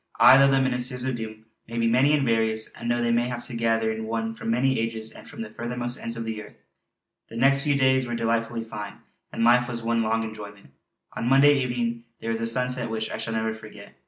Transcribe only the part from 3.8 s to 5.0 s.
in one from many